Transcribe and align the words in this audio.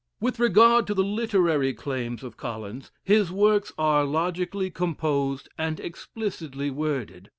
With 0.19 0.39
regard 0.39 0.87
to 0.87 0.95
the 0.95 1.03
literary 1.03 1.75
claims 1.75 2.23
of 2.23 2.35
Collins. 2.35 2.89
His 3.03 3.31
works 3.31 3.71
are 3.77 4.03
logically 4.03 4.71
composed 4.71 5.47
and 5.59 5.79
explicitly 5.79 6.71
worded. 6.71 7.29